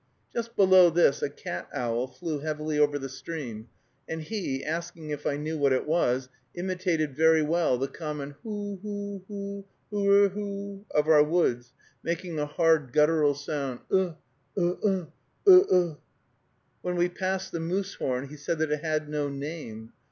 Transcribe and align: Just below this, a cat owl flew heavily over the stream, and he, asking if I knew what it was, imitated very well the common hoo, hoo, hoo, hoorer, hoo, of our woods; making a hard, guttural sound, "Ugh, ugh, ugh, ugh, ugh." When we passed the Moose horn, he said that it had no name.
Just 0.33 0.55
below 0.55 0.89
this, 0.89 1.21
a 1.21 1.29
cat 1.29 1.69
owl 1.71 2.07
flew 2.07 2.39
heavily 2.39 2.79
over 2.79 2.97
the 2.97 3.07
stream, 3.07 3.69
and 4.09 4.19
he, 4.19 4.65
asking 4.65 5.11
if 5.11 5.27
I 5.27 5.37
knew 5.37 5.59
what 5.59 5.73
it 5.73 5.85
was, 5.85 6.27
imitated 6.55 7.15
very 7.15 7.43
well 7.43 7.77
the 7.77 7.87
common 7.87 8.31
hoo, 8.41 8.79
hoo, 8.81 9.23
hoo, 9.27 9.65
hoorer, 9.91 10.29
hoo, 10.29 10.85
of 10.89 11.07
our 11.07 11.21
woods; 11.23 11.73
making 12.01 12.39
a 12.39 12.47
hard, 12.47 12.91
guttural 12.93 13.35
sound, 13.35 13.81
"Ugh, 13.91 14.15
ugh, 14.57 14.79
ugh, 14.83 15.11
ugh, 15.45 15.65
ugh." 15.71 15.99
When 16.81 16.95
we 16.95 17.07
passed 17.07 17.51
the 17.51 17.59
Moose 17.59 17.93
horn, 17.93 18.29
he 18.29 18.37
said 18.37 18.57
that 18.57 18.71
it 18.71 18.81
had 18.83 19.07
no 19.07 19.29
name. 19.29 19.93